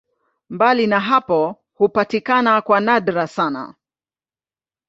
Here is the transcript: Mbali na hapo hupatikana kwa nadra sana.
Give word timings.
Mbali 0.49 0.87
na 0.87 0.99
hapo 0.99 1.55
hupatikana 1.73 2.61
kwa 2.61 2.79
nadra 2.79 3.27
sana. 3.27 3.75